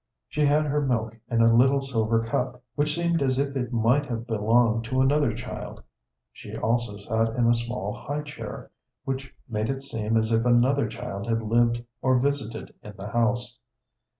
She 0.27 0.47
had 0.47 0.65
her 0.65 0.81
milk 0.81 1.17
in 1.29 1.41
a 1.43 1.55
little 1.55 1.79
silver 1.79 2.25
cup 2.25 2.63
which 2.73 2.95
seemed 2.95 3.21
as 3.21 3.37
if 3.37 3.55
it 3.55 3.71
might 3.71 4.07
have 4.07 4.25
belonged 4.25 4.83
to 4.85 4.99
another 4.99 5.31
child; 5.35 5.83
she 6.33 6.57
also 6.57 6.97
sat 6.97 7.35
in 7.35 7.45
a 7.47 7.53
small 7.53 7.93
high 7.93 8.23
chair, 8.23 8.71
which 9.05 9.31
made 9.47 9.69
it 9.69 9.83
seem 9.83 10.17
as 10.17 10.31
if 10.31 10.43
another 10.43 10.87
child 10.87 11.27
had 11.27 11.43
lived 11.43 11.83
or 12.01 12.17
visited 12.17 12.73
in 12.81 12.95
the 12.97 13.09
house. 13.09 13.59